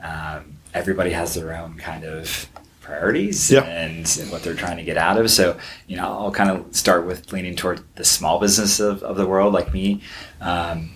um, 0.00 0.58
everybody 0.74 1.10
has 1.10 1.34
their 1.34 1.56
own 1.56 1.76
kind 1.78 2.04
of 2.04 2.48
priorities 2.88 3.50
yep. 3.50 3.66
and 3.66 4.08
what 4.30 4.42
they're 4.42 4.54
trying 4.54 4.78
to 4.78 4.82
get 4.82 4.96
out 4.96 5.18
of. 5.18 5.30
So, 5.30 5.58
you 5.86 5.96
know, 5.96 6.04
I'll 6.04 6.30
kind 6.30 6.50
of 6.50 6.74
start 6.74 7.04
with 7.04 7.30
leaning 7.32 7.54
toward 7.54 7.82
the 7.96 8.04
small 8.04 8.40
business 8.40 8.80
of, 8.80 9.02
of 9.02 9.16
the 9.16 9.26
world, 9.26 9.52
like 9.52 9.74
me. 9.74 10.00
Um, 10.40 10.90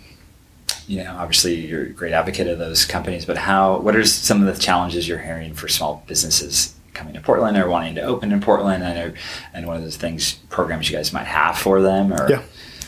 you 0.88 1.02
know, 1.02 1.14
obviously 1.18 1.66
you're 1.66 1.84
a 1.84 1.90
great 1.90 2.12
advocate 2.12 2.46
of 2.48 2.58
those 2.58 2.84
companies, 2.84 3.24
but 3.24 3.36
how, 3.36 3.78
what 3.78 3.96
are 3.96 4.04
some 4.04 4.46
of 4.46 4.54
the 4.54 4.60
challenges 4.60 5.06
you're 5.06 5.18
hearing 5.18 5.54
for 5.54 5.68
small 5.68 6.02
businesses 6.06 6.74
coming 6.94 7.14
to 7.14 7.20
Portland 7.20 7.56
or 7.56 7.68
wanting 7.68 7.94
to 7.96 8.02
open 8.02 8.32
in 8.32 8.40
Portland? 8.40 8.84
I 8.84 8.94
know, 8.94 9.12
and 9.54 9.66
one 9.66 9.76
of 9.76 9.82
those 9.82 9.96
things, 9.96 10.34
programs 10.50 10.90
you 10.90 10.96
guys 10.96 11.12
might 11.12 11.26
have 11.26 11.58
for 11.58 11.80
them 11.80 12.12
or? 12.12 12.28
Yeah. 12.28 12.42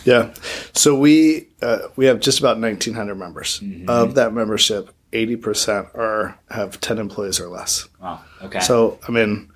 Yeah. 0.05 0.35
So 0.75 0.95
we, 0.95 1.49
uh, 1.63 1.89
we 1.97 2.07
have 2.07 2.21
just 2.21 2.39
about 2.39 2.61
1900 2.61 3.15
members 3.15 3.61
mm-hmm. 3.61 3.89
of 3.89 4.15
that 4.17 4.33
membership. 4.35 4.91
80% 5.13 5.95
are 5.97 6.39
have 6.51 6.81
10 6.81 6.99
employees 6.99 7.41
or 7.41 7.49
less. 7.49 7.89
Wow. 8.03 8.21
Okay. 8.43 8.61
So, 8.61 8.99
I 9.07 9.13
mean, 9.13 9.51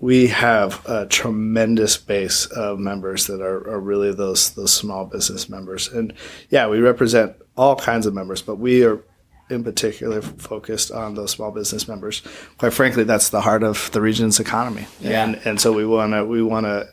we 0.00 0.28
have 0.28 0.84
a 0.86 1.06
tremendous 1.06 1.96
base 1.96 2.46
of 2.46 2.78
members 2.78 3.26
that 3.26 3.40
are, 3.40 3.68
are, 3.68 3.80
really 3.80 4.12
those 4.12 4.50
those 4.50 4.72
small 4.72 5.04
business 5.06 5.48
members, 5.48 5.88
and 5.88 6.12
yeah, 6.50 6.68
we 6.68 6.80
represent 6.80 7.34
all 7.56 7.76
kinds 7.76 8.06
of 8.06 8.14
members, 8.14 8.40
but 8.42 8.56
we 8.56 8.84
are 8.84 9.02
in 9.50 9.64
particular 9.64 10.20
focused 10.20 10.90
on 10.90 11.14
those 11.14 11.30
small 11.30 11.50
business 11.50 11.88
members. 11.88 12.22
Quite 12.58 12.74
frankly, 12.74 13.04
that's 13.04 13.30
the 13.30 13.40
heart 13.40 13.62
of 13.62 13.90
the 13.92 14.00
region's 14.00 14.38
economy, 14.38 14.86
yeah. 15.00 15.24
and 15.24 15.40
and 15.44 15.60
so 15.60 15.72
we 15.72 15.84
want 15.84 16.12
to 16.12 16.24
we 16.24 16.42
want 16.42 16.66
to 16.66 16.88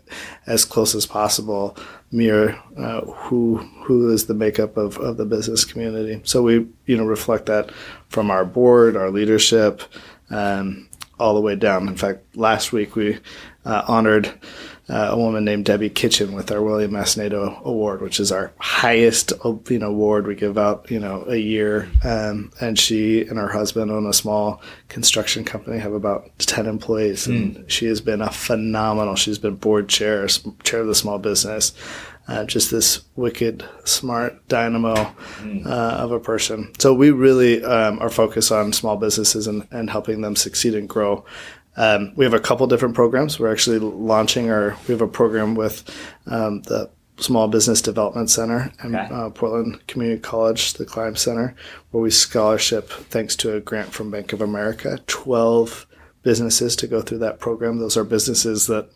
as 0.47 0.65
close 0.65 0.95
as 0.95 1.05
possible 1.05 1.77
mirror 2.11 2.57
uh, 2.77 3.01
who 3.01 3.57
who 3.83 4.11
is 4.11 4.25
the 4.25 4.33
makeup 4.33 4.77
of, 4.77 4.97
of 4.97 5.17
the 5.17 5.25
business 5.25 5.65
community. 5.65 6.21
So 6.23 6.41
we 6.41 6.67
you 6.85 6.97
know 6.97 7.05
reflect 7.05 7.47
that 7.47 7.71
from 8.09 8.31
our 8.31 8.45
board, 8.45 8.95
our 8.95 9.11
leadership. 9.11 9.81
Um, 10.31 10.89
all 11.19 11.33
the 11.33 11.41
way 11.41 11.55
down. 11.55 11.87
In 11.87 11.95
fact, 11.95 12.35
last 12.35 12.71
week 12.71 12.95
we 12.95 13.19
uh, 13.65 13.83
honored 13.87 14.31
uh, 14.87 15.07
a 15.11 15.17
woman 15.17 15.43
named 15.43 15.65
Debbie 15.65 15.89
Kitchen 15.89 16.33
with 16.33 16.51
our 16.51 16.61
William 16.61 16.95
S. 16.95 17.17
Award, 17.17 18.01
which 18.01 18.19
is 18.19 18.31
our 18.31 18.53
highest 18.59 19.33
you 19.69 19.79
know 19.79 19.87
award 19.87 20.27
we 20.27 20.35
give 20.35 20.57
out 20.57 20.89
you 20.91 20.99
know 20.99 21.25
a 21.27 21.37
year. 21.37 21.89
Um, 22.03 22.51
and 22.61 22.77
she 22.77 23.21
and 23.21 23.39
her 23.39 23.47
husband 23.47 23.91
own 23.91 24.05
a 24.05 24.13
small 24.13 24.61
construction 24.89 25.43
company, 25.43 25.79
have 25.79 25.93
about 25.93 26.37
ten 26.37 26.67
employees, 26.67 27.25
and 27.25 27.57
mm. 27.57 27.69
she 27.69 27.87
has 27.87 28.01
been 28.01 28.21
a 28.21 28.31
phenomenal. 28.31 29.15
She's 29.15 29.39
been 29.39 29.55
board 29.55 29.89
chair, 29.89 30.27
chair 30.63 30.81
of 30.81 30.87
the 30.87 30.95
small 30.95 31.17
business. 31.17 31.73
Uh, 32.27 32.43
just 32.43 32.71
this 32.71 33.03
wicked, 33.15 33.63
smart 33.83 34.47
dynamo 34.47 34.95
mm. 34.95 35.63
uh, 35.67 36.03
of 36.03 36.11
a 36.11 36.19
person. 36.19 36.71
So 36.79 36.91
we 36.91 37.11
really 37.11 37.63
um, 37.63 37.99
are 37.99 38.09
focused 38.09 38.51
on 38.51 38.73
small 38.73 38.97
businesses 38.97 39.45
and, 39.45 39.67
and 39.69 39.91
helping 39.91 40.21
them 40.21 40.35
succeed 40.35 40.73
and 40.73 40.89
grow. 40.89 41.23
Um, 41.77 42.13
we 42.15 42.25
have 42.25 42.33
a 42.33 42.39
couple 42.39 42.65
different 42.65 42.95
programs. 42.95 43.39
We're 43.39 43.51
actually 43.51 43.77
launching 43.77 44.49
our. 44.49 44.75
We 44.87 44.93
have 44.93 45.01
a 45.01 45.07
program 45.07 45.53
with 45.53 45.83
um, 46.25 46.63
the 46.63 46.89
Small 47.17 47.47
Business 47.47 47.81
Development 47.81 48.29
Center 48.29 48.71
and 48.79 48.95
okay. 48.95 49.13
uh, 49.13 49.29
Portland 49.29 49.85
Community 49.87 50.19
College, 50.19 50.73
the 50.73 50.85
Climb 50.85 51.15
Center, 51.15 51.55
where 51.91 52.01
we 52.01 52.09
scholarship 52.09 52.89
thanks 52.89 53.35
to 53.35 53.55
a 53.55 53.61
grant 53.61 53.93
from 53.93 54.09
Bank 54.09 54.33
of 54.33 54.41
America. 54.41 54.99
Twelve 55.05 55.85
businesses 56.23 56.75
to 56.77 56.87
go 56.87 57.01
through 57.01 57.19
that 57.19 57.39
program. 57.39 57.77
Those 57.77 57.97
are 57.97 58.03
businesses 58.03 58.65
that 58.65 58.89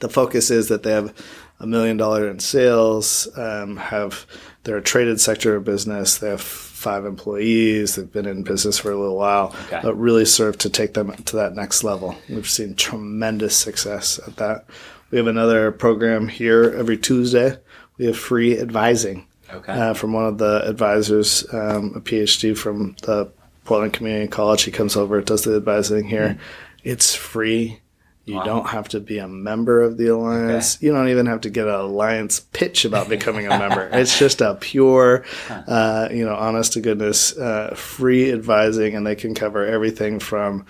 the 0.00 0.08
focus 0.08 0.50
is 0.50 0.68
that 0.68 0.82
they 0.82 0.92
have 0.92 1.14
a 1.62 1.66
million 1.66 1.96
dollar 1.96 2.28
in 2.28 2.40
sales, 2.40 3.28
um, 3.38 3.76
have 3.76 4.26
they're 4.64 4.76
a 4.76 4.82
traded 4.82 5.20
sector 5.20 5.56
of 5.56 5.64
business. 5.64 6.18
They 6.18 6.28
have 6.28 6.40
five 6.40 7.06
employees. 7.06 7.94
They've 7.94 8.10
been 8.10 8.26
in 8.26 8.42
business 8.42 8.78
for 8.78 8.90
a 8.90 8.98
little 8.98 9.16
while, 9.16 9.54
okay. 9.66 9.80
but 9.82 9.94
really 9.94 10.24
serve 10.24 10.58
to 10.58 10.70
take 10.70 10.94
them 10.94 11.12
to 11.12 11.36
that 11.36 11.54
next 11.54 11.84
level. 11.84 12.16
We've 12.28 12.48
seen 12.48 12.74
tremendous 12.74 13.56
success 13.56 14.20
at 14.26 14.36
that. 14.36 14.66
We 15.10 15.18
have 15.18 15.28
another 15.28 15.70
program 15.70 16.26
here 16.26 16.74
every 16.76 16.98
Tuesday. 16.98 17.56
We 17.98 18.06
have 18.06 18.18
free 18.18 18.58
advising 18.58 19.26
okay. 19.52 19.72
uh, 19.72 19.94
from 19.94 20.12
one 20.12 20.26
of 20.26 20.38
the 20.38 20.68
advisors, 20.68 21.46
um, 21.52 21.92
a 21.94 22.00
PhD 22.00 22.56
from 22.56 22.96
the 23.02 23.30
Portland 23.64 23.92
Community 23.92 24.26
College. 24.26 24.62
He 24.64 24.72
comes 24.72 24.96
over, 24.96 25.20
does 25.20 25.42
the 25.42 25.56
advising 25.56 26.08
here. 26.08 26.30
Mm-hmm. 26.30 26.40
It's 26.84 27.14
free. 27.14 27.81
You 28.24 28.36
wow. 28.36 28.44
don't 28.44 28.66
have 28.68 28.88
to 28.90 29.00
be 29.00 29.18
a 29.18 29.26
member 29.26 29.82
of 29.82 29.96
the 29.96 30.06
alliance. 30.06 30.76
Okay. 30.76 30.86
You 30.86 30.92
don't 30.92 31.08
even 31.08 31.26
have 31.26 31.40
to 31.40 31.50
get 31.50 31.66
an 31.66 31.74
alliance 31.74 32.38
pitch 32.38 32.84
about 32.84 33.08
becoming 33.08 33.46
a 33.46 33.58
member. 33.58 33.90
It's 33.92 34.16
just 34.16 34.40
a 34.40 34.54
pure, 34.54 35.24
uh, 35.48 36.08
you 36.10 36.24
know, 36.24 36.34
honest 36.34 36.74
to 36.74 36.80
goodness, 36.80 37.36
uh, 37.36 37.74
free 37.74 38.32
advising, 38.32 38.94
and 38.94 39.04
they 39.04 39.16
can 39.16 39.34
cover 39.34 39.66
everything 39.66 40.20
from, 40.20 40.66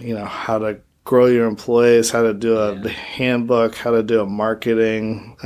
you 0.00 0.14
know, 0.14 0.24
how 0.24 0.58
to 0.58 0.80
grow 1.04 1.26
your 1.26 1.46
employees, 1.46 2.10
how 2.10 2.22
to 2.22 2.32
do 2.32 2.56
a 2.56 2.74
yeah. 2.74 2.88
handbook, 2.88 3.74
how 3.74 3.90
to 3.90 4.02
do 4.02 4.22
a 4.22 4.26
marketing. 4.26 5.36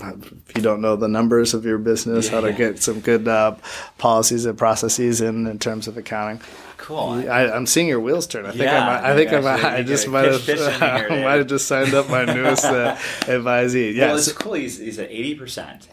Uh, 0.00 0.12
if 0.48 0.56
you 0.56 0.62
don't 0.62 0.80
know 0.80 0.96
the 0.96 1.08
numbers 1.08 1.54
of 1.54 1.64
your 1.64 1.78
business, 1.78 2.26
yeah. 2.26 2.32
how 2.32 2.40
to 2.40 2.52
get 2.52 2.82
some 2.82 3.00
good 3.00 3.28
uh, 3.28 3.54
policies 3.98 4.46
and 4.46 4.56
processes 4.56 5.20
in 5.20 5.46
in 5.46 5.58
terms 5.58 5.86
of 5.88 5.96
accounting. 5.96 6.40
Cool. 6.76 7.28
I, 7.30 7.42
am 7.44 7.66
seeing 7.66 7.88
your 7.88 8.00
wheels 8.00 8.26
turn. 8.26 8.46
I 8.46 8.50
think 8.50 8.62
yeah, 8.62 8.88
I'm. 8.88 9.04
I 9.04 9.14
think 9.14 9.32
I'm. 9.32 9.46
I 9.46 9.82
just 9.82 10.08
might 10.08 10.24
have. 10.24 10.48
I 10.82 11.22
might 11.22 11.38
have 11.38 11.46
just 11.46 11.68
signed 11.68 11.94
up 11.94 12.08
my 12.08 12.24
newest 12.24 12.64
uh, 12.64 12.96
advisee. 13.20 13.94
Yeah. 13.94 14.06
Well, 14.06 14.16
it's 14.16 14.32
cool. 14.32 14.54
He's, 14.54 14.78
he's 14.78 14.98
at 14.98 15.10
eighty 15.10 15.34
percent, 15.34 15.88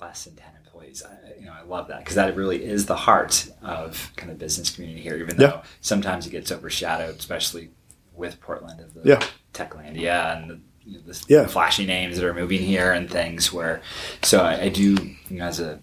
less 0.00 0.24
than 0.24 0.36
ten 0.36 0.50
employees. 0.64 1.02
I, 1.02 1.38
you 1.38 1.46
know, 1.46 1.52
I 1.52 1.62
love 1.62 1.88
that 1.88 1.98
because 2.00 2.14
that 2.14 2.34
really 2.36 2.64
is 2.64 2.86
the 2.86 2.96
heart 2.96 3.50
of 3.62 4.10
kind 4.16 4.32
of 4.32 4.38
business 4.38 4.70
community 4.70 5.02
here. 5.02 5.16
Even 5.16 5.36
though 5.36 5.44
yeah. 5.44 5.62
sometimes 5.82 6.26
it 6.26 6.30
gets 6.30 6.50
overshadowed, 6.50 7.16
especially 7.16 7.70
with 8.14 8.40
Portland 8.40 8.80
of 8.80 8.94
the 8.94 9.02
yeah. 9.04 9.22
Techlandia 9.52 10.36
and 10.36 10.50
the, 10.50 10.60
you 10.90 10.98
know, 10.98 11.04
the 11.06 11.24
yeah. 11.28 11.46
flashy 11.46 11.86
names 11.86 12.16
that 12.16 12.24
are 12.26 12.34
moving 12.34 12.60
here 12.60 12.92
and 12.92 13.10
things. 13.10 13.52
Where 13.52 13.80
so 14.22 14.40
I, 14.40 14.62
I 14.62 14.68
do 14.68 14.94
you 15.28 15.38
know 15.38 15.44
as 15.44 15.60
a 15.60 15.80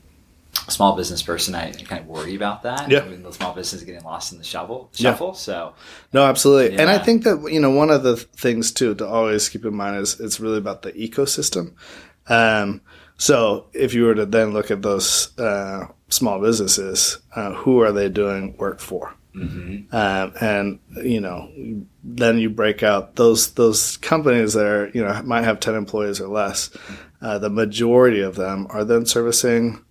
small 0.70 0.96
business 0.96 1.22
person, 1.22 1.56
I 1.56 1.72
kind 1.72 2.02
of 2.02 2.08
worry 2.08 2.36
about 2.36 2.64
that. 2.64 2.90
Yeah. 2.90 3.00
I 3.00 3.08
mean, 3.08 3.24
the 3.24 3.32
small 3.32 3.54
business 3.54 3.82
is 3.82 3.86
getting 3.86 4.04
lost 4.04 4.32
in 4.32 4.38
the 4.38 4.44
shovel, 4.44 4.90
shuffle. 4.94 5.28
Yeah. 5.28 5.34
So, 5.34 5.74
no, 6.14 6.26
absolutely. 6.26 6.76
Yeah. 6.76 6.82
And 6.82 6.90
I 6.90 6.98
think 6.98 7.24
that, 7.24 7.50
you 7.52 7.60
know, 7.60 7.70
one 7.70 7.90
of 7.90 8.04
the 8.04 8.18
things 8.18 8.72
too 8.72 8.96
to 8.96 9.08
always 9.08 9.48
keep 9.50 9.66
in 9.66 9.76
mind 9.76 9.98
is 9.98 10.20
it's 10.20 10.40
really 10.40 10.58
about 10.58 10.82
the 10.82 10.92
ecosystem. 10.94 11.74
Um, 12.28 12.82
so 13.18 13.68
if 13.74 13.94
you 13.94 14.04
were 14.04 14.16
to 14.16 14.26
then 14.26 14.52
look 14.52 14.70
at 14.70 14.82
those 14.82 15.38
uh, 15.40 15.88
small 16.10 16.40
businesses, 16.40 17.20
uh, 17.36 17.54
who 17.54 17.82
are 17.82 17.92
they 17.92 18.10
doing 18.10 18.56
work 18.58 18.80
for? 18.80 19.16
Mm-hmm. 19.38 19.96
Um, 19.96 20.34
and 20.42 20.80
you 21.06 21.22
know, 21.22 21.50
then 22.04 22.40
you 22.40 22.50
break 22.50 22.84
out 22.84 23.16
those 23.16 23.54
those 23.54 23.98
companies 23.98 24.54
that 24.54 24.66
are 24.66 24.90
you 24.94 25.04
know 25.04 25.22
might 25.24 25.44
have 25.44 25.60
ten 25.60 25.76
employees 25.76 26.20
or 26.20 26.28
less. 26.28 26.70
Uh, 27.22 27.40
the 27.40 27.50
majority 27.50 28.22
of 28.22 28.36
them 28.36 28.68
are 28.70 28.84
then 28.84 29.06
servicing 29.06 29.84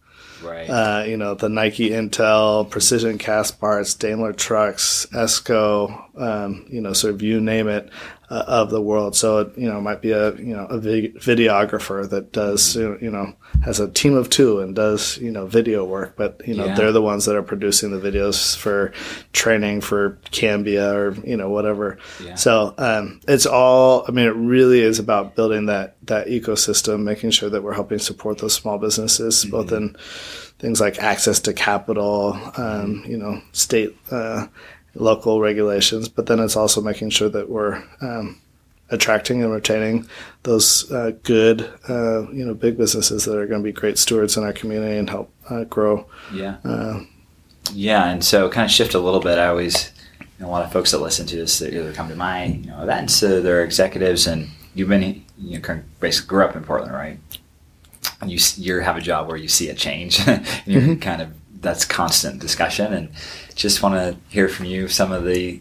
Right. 0.43 0.69
Uh, 0.69 1.05
you 1.07 1.17
know, 1.17 1.35
the 1.35 1.49
Nike 1.49 1.91
Intel, 1.91 2.69
Precision 2.69 3.19
Castparts, 3.19 3.99
Daimler 3.99 4.33
Trucks, 4.33 5.07
Esco, 5.12 6.21
um, 6.21 6.67
you 6.69 6.81
know, 6.81 6.93
sort 6.93 7.15
of 7.15 7.23
you 7.23 7.41
name 7.41 7.69
it 7.69 7.91
uh, 8.28 8.45
of 8.47 8.71
the 8.71 8.80
world. 8.80 9.14
So 9.14 9.38
it, 9.38 9.59
you 9.59 9.68
know, 9.68 9.80
might 9.80 10.02
be 10.02 10.11
a 10.11 10.35
you 10.37 10.54
know 10.54 10.66
a 10.66 10.78
videographer 10.78 12.09
that 12.11 12.33
does 12.33 12.76
mm-hmm. 12.76 13.04
you 13.04 13.11
know 13.11 13.35
has 13.64 13.80
a 13.80 13.88
team 13.88 14.14
of 14.14 14.30
two 14.30 14.61
and 14.61 14.75
does 14.75 15.18
you 15.18 15.30
know 15.30 15.47
video 15.47 15.85
work, 15.85 16.14
but 16.16 16.40
you 16.47 16.54
know 16.54 16.66
yeah. 16.66 16.75
they're 16.75 16.92
the 16.92 17.02
ones 17.02 17.25
that 17.26 17.37
are 17.37 17.42
producing 17.42 17.90
the 17.90 17.99
videos 17.99 18.56
for 18.56 18.92
training 19.33 19.80
for 19.80 20.18
Cambia 20.30 20.92
or 20.95 21.14
you 21.25 21.37
know 21.37 21.50
whatever. 21.50 21.99
Yeah. 22.23 22.35
So 22.35 22.75
um, 22.78 23.21
it's 23.28 23.47
all. 23.47 24.04
I 24.09 24.11
mean, 24.11 24.26
it 24.26 24.37
really 24.37 24.80
is 24.80 24.99
about 24.99 25.37
building 25.37 25.66
that 25.66 25.97
that 26.06 26.26
ecosystem, 26.26 27.02
making 27.02 27.30
sure 27.30 27.50
that 27.50 27.62
we're 27.62 27.75
helping 27.75 27.99
support 27.99 28.38
those 28.38 28.54
small 28.54 28.78
businesses, 28.78 29.42
mm-hmm. 29.42 29.50
both 29.50 29.73
in 29.73 29.97
things 30.59 30.80
like 30.80 30.99
access 30.99 31.40
to 31.40 31.52
capital, 31.52 32.38
um, 32.56 33.04
you 33.06 33.16
know, 33.16 33.40
state. 33.52 33.97
Uh, 34.11 34.47
local 35.00 35.41
regulations, 35.41 36.09
but 36.09 36.26
then 36.26 36.41
it's 36.41 36.57
also 36.57 36.81
making 36.81 37.11
sure 37.11 37.29
that 37.29 37.49
we're 37.49 37.83
um, 38.00 38.41
attracting 38.91 39.43
and 39.43 39.53
retaining 39.53 40.07
those 40.45 40.91
uh, 40.93 41.12
good, 41.23 41.62
uh, 41.88 42.31
you 42.31 42.45
know, 42.45 42.55
big 42.55 42.76
businesses 42.76 43.25
that 43.25 43.37
are 43.37 43.47
going 43.47 43.61
to 43.61 43.65
be 43.65 43.73
great 43.73 43.99
stewards 43.99 44.37
in 44.37 44.45
our 44.45 44.53
community 44.53 44.97
and 44.97 45.11
help 45.11 45.31
uh, 45.50 45.65
grow. 45.65 46.07
Yeah. 46.33 46.57
Uh, 46.65 47.00
yeah, 47.73 48.09
and 48.09 48.25
so 48.25 48.49
kind 48.49 48.65
of 48.65 48.71
shift 48.71 48.95
a 48.95 49.00
little 49.00 49.21
bit. 49.21 49.38
I 49.38 49.49
always, 49.49 49.93
you 50.21 50.26
know, 50.41 50.49
a 50.49 50.53
lot 50.53 50.65
of 50.65 50.73
folks 50.73 50.93
that 50.93 50.99
listen 50.99 51.26
to 51.26 51.37
this, 51.37 51.59
they 51.59 51.69
either 51.69 51.93
come 51.93 52.09
to 52.09 52.15
my 52.15 52.45
you 52.45 52.67
know 52.67 52.81
events, 52.81 53.21
uh, 53.23 53.41
they're 53.41 53.65
executives, 53.65 54.26
and 54.26 54.49
you've 54.75 54.88
been, 54.88 55.25
you 55.38 55.59
know, 55.59 55.83
basically 55.99 56.29
grew 56.29 56.45
up 56.45 56.55
in 56.55 56.62
Portland, 56.62 56.93
right? 56.93 57.19
And 58.21 58.31
you 58.31 58.38
you 58.57 58.81
have 58.81 58.97
a 58.97 59.00
job 59.00 59.26
where 59.26 59.37
you 59.37 59.49
see 59.49 59.69
a 59.69 59.75
change, 59.75 60.21
and 60.29 60.47
you're 60.65 60.83
mm-hmm. 60.83 61.00
kind 61.00 61.23
of 61.23 61.31
that's 61.61 61.85
constant 61.85 62.41
discussion 62.41 62.93
and 62.93 63.09
just 63.57 63.83
want 63.83 63.95
to 63.95 64.17
hear 64.29 64.49
from 64.49 64.67
you 64.67 64.87
some 64.87 65.11
of 65.11 65.25
the 65.25 65.61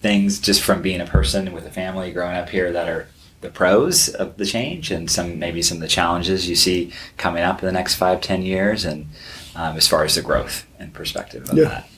things 0.00 0.40
just 0.40 0.62
from 0.62 0.82
being 0.82 1.00
a 1.00 1.06
person 1.06 1.52
with 1.52 1.66
a 1.66 1.70
family 1.70 2.10
growing 2.10 2.36
up 2.36 2.48
here 2.48 2.72
that 2.72 2.88
are 2.88 3.06
the 3.42 3.50
pros 3.50 4.08
of 4.08 4.36
the 4.38 4.46
change 4.46 4.90
and 4.90 5.10
some 5.10 5.38
maybe 5.38 5.62
some 5.62 5.76
of 5.76 5.82
the 5.82 5.88
challenges 5.88 6.48
you 6.48 6.56
see 6.56 6.92
coming 7.16 7.42
up 7.42 7.60
in 7.62 7.66
the 7.66 7.72
next 7.72 7.94
five 7.94 8.20
ten 8.20 8.42
years 8.42 8.84
and 8.84 9.06
um, 9.54 9.76
as 9.76 9.86
far 9.86 10.04
as 10.04 10.14
the 10.14 10.22
growth 10.22 10.66
and 10.78 10.92
perspective 10.92 11.48
of 11.48 11.56
yeah. 11.56 11.64
that 11.64 11.88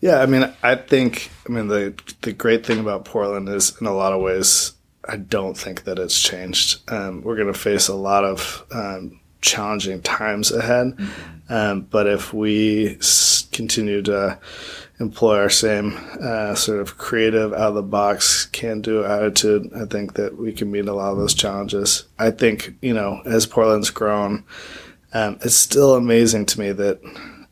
yeah 0.00 0.20
i 0.20 0.26
mean 0.26 0.52
i 0.62 0.74
think 0.74 1.30
i 1.46 1.52
mean 1.52 1.68
the 1.68 1.94
the 2.22 2.32
great 2.32 2.64
thing 2.64 2.80
about 2.80 3.04
portland 3.04 3.48
is 3.48 3.78
in 3.80 3.86
a 3.86 3.94
lot 3.94 4.12
of 4.12 4.20
ways 4.20 4.72
i 5.08 5.16
don't 5.16 5.56
think 5.56 5.84
that 5.84 5.98
it's 5.98 6.20
changed 6.20 6.80
um, 6.90 7.22
we're 7.22 7.36
going 7.36 7.52
to 7.52 7.58
face 7.58 7.88
a 7.88 7.94
lot 7.94 8.24
of 8.24 8.64
um, 8.70 9.18
challenging 9.40 10.02
times 10.02 10.50
ahead. 10.50 10.96
Mm-hmm. 10.96 11.52
Um, 11.52 11.80
but 11.82 12.06
if 12.06 12.32
we 12.32 12.98
continue 13.52 14.02
to 14.02 14.38
employ 15.00 15.38
our 15.38 15.50
same 15.50 15.96
uh, 16.20 16.54
sort 16.54 16.80
of 16.80 16.98
creative, 16.98 17.52
out 17.52 17.68
of 17.68 17.74
the 17.74 17.82
box, 17.82 18.46
can 18.46 18.80
do 18.80 19.04
attitude, 19.04 19.70
I 19.74 19.84
think 19.84 20.14
that 20.14 20.36
we 20.36 20.52
can 20.52 20.70
meet 20.70 20.86
a 20.86 20.94
lot 20.94 21.12
of 21.12 21.18
those 21.18 21.34
challenges. 21.34 22.04
I 22.18 22.30
think, 22.30 22.74
you 22.82 22.94
know, 22.94 23.22
as 23.24 23.46
Portland's 23.46 23.90
grown, 23.90 24.44
um, 25.12 25.38
it's 25.42 25.54
still 25.54 25.94
amazing 25.94 26.46
to 26.46 26.60
me 26.60 26.72
that 26.72 27.00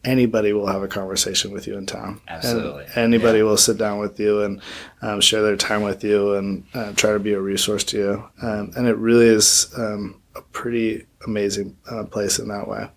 anybody 0.04 0.52
will 0.52 0.66
have 0.66 0.82
a 0.82 0.88
conversation 0.88 1.52
with 1.52 1.66
you 1.66 1.76
in 1.76 1.86
town. 1.86 2.20
Absolutely. 2.28 2.84
And 2.84 2.98
anybody 2.98 3.38
yeah. 3.38 3.44
will 3.44 3.56
sit 3.56 3.76
down 3.76 3.98
with 3.98 4.18
you 4.20 4.42
and 4.42 4.62
um, 5.02 5.20
share 5.20 5.42
their 5.42 5.56
time 5.56 5.82
with 5.82 6.04
you 6.04 6.34
and 6.34 6.64
uh, 6.74 6.92
try 6.92 7.12
to 7.12 7.18
be 7.18 7.32
a 7.32 7.40
resource 7.40 7.84
to 7.84 7.98
you. 7.98 8.28
Um, 8.42 8.72
and 8.76 8.86
it 8.86 8.96
really 8.96 9.26
is 9.26 9.72
um, 9.76 10.20
a 10.36 10.42
pretty 10.52 11.06
amazing 11.26 11.76
uh, 11.90 12.04
place 12.04 12.38
in 12.38 12.48
that 12.48 12.68
way. 12.68 12.88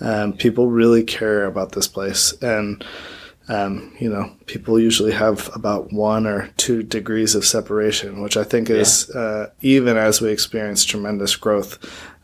Um, 0.00 0.32
people 0.32 0.68
really 0.68 1.04
care 1.04 1.46
about 1.46 1.72
this 1.72 1.88
place, 1.88 2.32
and 2.42 2.84
um, 3.48 3.94
you 3.98 4.08
know, 4.08 4.32
people 4.46 4.78
usually 4.78 5.12
have 5.12 5.50
about 5.54 5.92
one 5.92 6.26
or 6.26 6.48
two 6.56 6.82
degrees 6.82 7.34
of 7.34 7.44
separation, 7.44 8.22
which 8.22 8.36
I 8.36 8.44
think 8.44 8.70
is 8.70 9.10
yeah. 9.14 9.20
uh, 9.20 9.46
even 9.60 9.96
as 9.96 10.20
we 10.20 10.30
experience 10.30 10.84
tremendous 10.84 11.36
growth. 11.36 11.78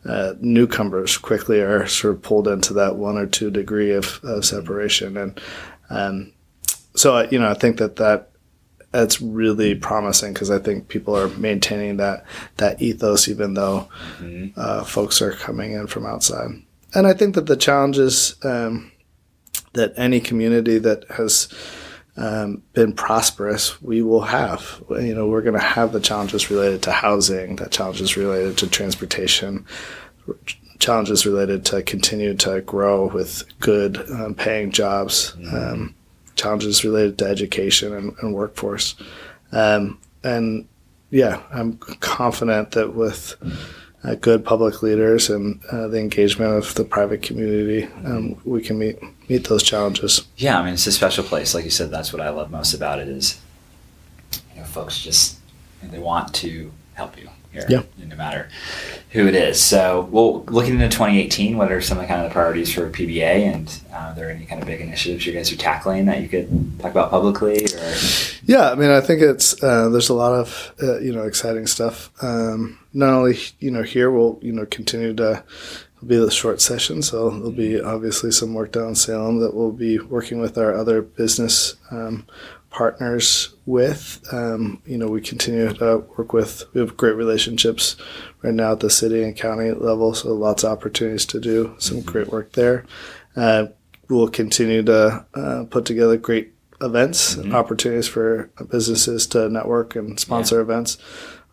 Uh, 0.05 0.33
newcomers 0.39 1.17
quickly 1.17 1.59
are 1.59 1.85
sort 1.85 2.15
of 2.15 2.21
pulled 2.21 2.47
into 2.47 2.73
that 2.73 2.95
one 2.95 3.17
or 3.17 3.25
two 3.25 3.51
degree 3.51 3.91
of, 3.91 4.21
of 4.23 4.45
separation, 4.45 5.17
and 5.17 5.41
um, 5.89 6.31
so 6.95 7.27
you 7.29 7.37
know, 7.37 7.49
I 7.49 7.53
think 7.53 7.77
that 7.77 7.97
that 7.97 8.28
that's 8.91 9.21
really 9.21 9.75
promising 9.75 10.33
because 10.33 10.49
I 10.49 10.59
think 10.59 10.87
people 10.87 11.15
are 11.15 11.27
maintaining 11.29 11.97
that 11.97 12.25
that 12.57 12.81
ethos 12.81 13.27
even 13.27 13.53
though 13.53 13.87
Mm-hmm. 14.19 14.59
uh, 14.59 14.83
folks 14.83 15.21
are 15.21 15.31
coming 15.31 15.73
in 15.73 15.87
from 15.87 16.05
outside. 16.05 16.49
And 16.93 17.07
I 17.07 17.13
think 17.13 17.35
that 17.35 17.45
the 17.45 17.55
challenges 17.55 18.35
um, 18.43 18.91
that 19.73 19.93
any 19.95 20.19
community 20.19 20.77
that 20.79 21.05
has 21.11 21.47
um, 22.17 22.63
been 22.73 22.91
prosperous, 22.93 23.81
we 23.81 24.01
will 24.01 24.21
have. 24.21 24.83
You 24.89 25.15
know, 25.15 25.27
we're 25.27 25.41
going 25.41 25.53
to 25.59 25.59
have 25.59 25.93
the 25.93 26.01
challenges 26.01 26.49
related 26.51 26.81
to 26.83 26.91
housing, 26.91 27.55
the 27.57 27.69
challenges 27.69 28.17
related 28.17 28.57
to 28.57 28.67
transportation, 28.67 29.65
challenges 30.79 31.25
related 31.25 31.63
to 31.65 31.81
continue 31.83 32.33
to 32.35 32.61
grow 32.61 33.07
with 33.07 33.43
good 33.59 33.97
um, 34.11 34.35
paying 34.35 34.71
jobs, 34.71 35.35
um, 35.53 35.95
challenges 36.39 36.83
related 36.83 37.17
to 37.19 37.25
education 37.25 37.93
and, 37.93 38.15
and 38.21 38.33
workforce. 38.33 38.95
Um, 39.51 39.99
and 40.23 40.67
yeah, 41.11 41.41
I'm 41.51 41.77
confident 41.77 42.71
that 42.71 42.95
with 42.95 43.35
uh, 44.03 44.15
good 44.15 44.45
public 44.45 44.81
leaders 44.81 45.29
and 45.29 45.59
uh, 45.71 45.87
the 45.87 45.99
engagement 45.99 46.53
of 46.53 46.73
the 46.75 46.85
private 46.85 47.21
community, 47.21 47.85
um, 48.05 48.39
we 48.45 48.61
can 48.61 48.79
meet 48.79 48.97
meet 49.29 49.47
those 49.47 49.63
challenges. 49.63 50.25
Yeah, 50.37 50.59
I 50.59 50.63
mean, 50.63 50.73
it's 50.73 50.87
a 50.87 50.91
special 50.91 51.23
place. 51.23 51.53
Like 51.53 51.65
you 51.65 51.71
said, 51.71 51.91
that's 51.91 52.11
what 52.13 52.21
I 52.21 52.29
love 52.29 52.49
most 52.49 52.73
about 52.73 52.99
it 52.99 53.07
is, 53.07 53.39
you 54.55 54.61
know, 54.61 54.67
folks 54.67 54.99
just 54.99 55.37
they 55.83 55.99
want 55.99 56.33
to 56.35 56.71
help 56.93 57.17
you 57.17 57.29
here, 57.67 57.83
Yeah. 57.97 58.05
no 58.07 58.15
matter 58.15 58.47
who 59.11 59.27
it 59.27 59.35
is. 59.35 59.59
So, 59.59 60.07
well, 60.11 60.43
looking 60.49 60.73
into 60.75 60.87
2018, 60.89 61.57
what 61.57 61.71
are 61.71 61.81
some 61.81 61.97
of 61.97 62.03
the 62.03 62.07
kind 62.07 62.21
of 62.23 62.29
the 62.29 62.33
priorities 62.33 62.71
for 62.73 62.89
PBA, 62.89 63.51
and 63.53 63.79
uh, 63.91 63.95
are 63.95 64.15
there 64.15 64.29
any 64.29 64.45
kind 64.45 64.61
of 64.61 64.67
big 64.67 64.81
initiatives 64.81 65.25
you 65.25 65.33
guys 65.33 65.51
are 65.51 65.55
tackling 65.57 66.05
that 66.05 66.21
you 66.21 66.27
could 66.29 66.79
talk 66.79 66.91
about 66.91 67.09
publicly? 67.09 67.65
Or 67.65 67.93
Yeah, 68.45 68.71
I 68.71 68.75
mean, 68.75 68.89
I 68.91 69.01
think 69.01 69.21
it's 69.21 69.61
uh, 69.63 69.89
there's 69.89 70.09
a 70.09 70.13
lot 70.13 70.33
of 70.33 70.73
uh, 70.81 70.99
you 70.99 71.11
know 71.13 71.23
exciting 71.23 71.65
stuff. 71.67 72.11
Um, 72.21 72.79
not 72.93 73.13
only 73.13 73.37
you 73.59 73.71
know 73.71 73.83
here 73.83 74.11
we'll 74.11 74.37
you 74.41 74.51
know 74.51 74.65
continue 74.65 75.13
to 75.15 75.43
be 76.05 76.15
the 76.15 76.31
short 76.31 76.61
session, 76.61 77.01
so 77.01 77.29
there'll 77.29 77.51
be 77.51 77.81
obviously 77.81 78.31
some 78.31 78.53
work 78.53 78.71
down 78.71 78.89
in 78.89 78.95
Salem 78.95 79.39
that 79.39 79.53
we'll 79.53 79.71
be 79.71 79.99
working 79.99 80.39
with 80.39 80.57
our 80.57 80.73
other 80.73 81.01
business 81.01 81.75
um, 81.91 82.25
partners 82.69 83.55
with. 83.65 84.23
Um, 84.31 84.81
you 84.85 84.97
know, 84.97 85.07
we 85.07 85.21
continue 85.21 85.73
to 85.73 86.05
work 86.17 86.33
with. 86.33 86.63
We 86.73 86.81
have 86.81 86.97
great 86.97 87.15
relationships 87.15 87.95
right 88.41 88.53
now 88.53 88.73
at 88.73 88.79
the 88.79 88.89
city 88.89 89.23
and 89.23 89.35
county 89.35 89.71
level, 89.71 90.13
so 90.13 90.33
lots 90.33 90.63
of 90.63 90.71
opportunities 90.71 91.25
to 91.27 91.39
do 91.39 91.75
some 91.79 92.01
great 92.01 92.27
work 92.27 92.53
there. 92.53 92.85
Uh, 93.35 93.67
we'll 94.09 94.29
continue 94.29 94.83
to 94.83 95.25
uh, 95.33 95.63
put 95.69 95.85
together 95.85 96.17
great 96.17 96.53
events 96.81 97.35
and 97.35 97.53
opportunities 97.53 98.07
for 98.07 98.49
businesses 98.69 99.27
to 99.27 99.49
network 99.49 99.95
and 99.95 100.19
sponsor 100.19 100.61
events. 100.61 100.97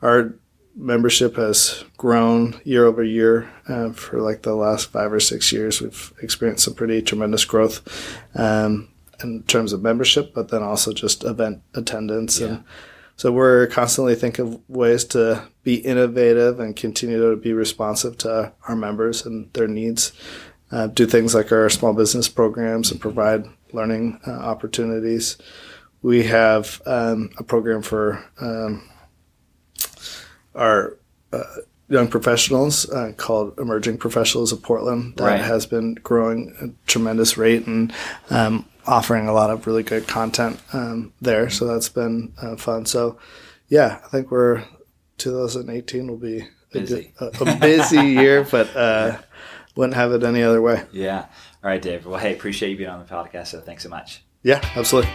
Our 0.03 0.35
membership 0.77 1.37
has 1.37 1.85
grown 1.97 2.61
year 2.65 2.85
over 2.87 3.03
year 3.03 3.51
uh, 3.69 3.93
for 3.93 4.21
like 4.21 4.43
the 4.43 4.55
last 4.55 4.93
five 4.93 5.13
or 5.13 5.21
six 5.21 5.53
years. 5.53 5.81
We've 5.81 6.13
experienced 6.23 6.65
some 6.65 6.75
pretty 6.75 7.03
tremendous 7.03 7.45
growth 7.45 7.83
um, 8.35 8.89
in 9.23 9.43
terms 9.45 9.73
of 9.73 9.83
membership, 9.83 10.35
but 10.35 10.49
then 10.49 10.63
also 10.63 10.93
just 10.93 11.25
event 11.25 11.63
attendance 11.75 12.41
and. 12.41 12.65
So 13.19 13.33
we're 13.33 13.67
constantly 13.69 14.15
thinking 14.15 14.47
of 14.47 14.61
ways 14.69 15.03
to 15.07 15.49
be 15.63 15.77
innovative 15.77 16.61
and 16.61 16.77
continue 16.77 17.31
to 17.31 17.35
be 17.35 17.55
responsive 17.55 18.19
to 18.19 18.53
our 18.69 18.77
members 18.77 19.25
and 19.25 19.51
their 19.55 19.67
needs. 19.67 20.13
Uh, 20.71 20.89
do 20.89 21.07
things 21.07 21.35
like 21.35 21.51
our 21.51 21.71
small 21.71 21.95
business 21.95 22.29
programs 22.29 22.91
and 22.91 23.01
provide 23.01 23.47
learning 23.73 24.21
uh, 24.27 24.33
opportunities. 24.33 25.39
We 26.03 26.25
have 26.25 26.83
um, 26.85 27.31
a 27.39 27.43
program 27.43 27.83
for 27.83 28.23
um, 28.39 28.87
our 30.55 30.99
uh, 31.33 31.43
young 31.89 32.09
professionals 32.09 32.89
uh, 32.91 33.13
called 33.17 33.59
Emerging 33.59 33.99
Professionals 33.99 34.53
of 34.53 34.63
Portland 34.63 35.15
that 35.17 35.25
Right. 35.25 35.41
has 35.41 35.67
been 35.67 35.95
growing 35.95 36.55
at 36.61 36.69
a 36.71 36.73
tremendous 36.87 37.37
rate 37.39 37.67
and 37.67 37.93
um, 38.31 38.65
offering 38.87 39.29
a 39.29 39.33
lot 39.33 39.51
of 39.51 39.67
really 39.67 39.83
good 39.83 40.07
content 40.09 40.61
um, 40.73 41.13
there. 41.21 41.49
So 41.51 41.67
that's 41.67 41.89
been 41.89 42.33
uh, 42.43 42.57
fun. 42.57 42.87
So 42.87 43.19
yeah, 43.69 44.01
I 44.05 44.09
think 44.09 44.31
we're 44.31 44.65
2018 45.19 46.09
will 46.09 46.17
be 46.17 46.41
a, 46.41 46.47
Busy. 46.81 47.13
a, 47.21 47.27
a 47.41 47.57
busy 47.59 47.97
year, 48.21 48.45
but 48.51 48.75
uh, 48.77 49.19
wouldn't 49.77 49.95
have 49.95 50.13
it 50.13 50.23
any 50.25 50.43
other 50.43 50.61
way. 50.61 50.83
yeah, 50.93 51.27
all 51.63 51.71
right, 51.71 51.81
Dave. 51.81 52.05
Well, 52.07 52.19
hey, 52.19 52.33
appreciate 52.35 52.71
you 52.71 52.77
being 52.77 52.91
on 52.91 52.99
the 52.99 53.07
podcast. 53.07 53.49
So, 53.49 53.61
thanks 53.61 53.83
so 53.83 53.89
much. 53.89 54.23
Yeah, 54.43 54.61
absolutely. 54.77 55.11